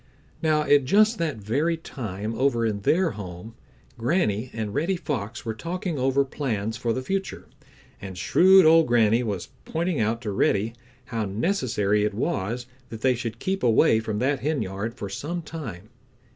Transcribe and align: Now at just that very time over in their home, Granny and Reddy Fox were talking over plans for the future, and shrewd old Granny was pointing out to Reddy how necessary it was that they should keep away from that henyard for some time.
Now 0.41 0.63
at 0.63 0.85
just 0.85 1.19
that 1.19 1.37
very 1.37 1.77
time 1.77 2.33
over 2.33 2.65
in 2.65 2.79
their 2.81 3.11
home, 3.11 3.53
Granny 3.99 4.49
and 4.51 4.73
Reddy 4.73 4.95
Fox 4.95 5.45
were 5.45 5.53
talking 5.53 5.99
over 5.99 6.25
plans 6.25 6.75
for 6.75 6.91
the 6.91 7.03
future, 7.03 7.45
and 8.01 8.17
shrewd 8.17 8.65
old 8.65 8.87
Granny 8.87 9.21
was 9.21 9.49
pointing 9.63 9.99
out 9.99 10.19
to 10.23 10.31
Reddy 10.31 10.73
how 11.05 11.25
necessary 11.25 12.03
it 12.03 12.15
was 12.15 12.65
that 12.89 13.01
they 13.01 13.13
should 13.13 13.37
keep 13.37 13.61
away 13.61 13.99
from 13.99 14.17
that 14.17 14.39
henyard 14.39 14.95
for 14.95 15.07
some 15.07 15.43
time. 15.43 15.89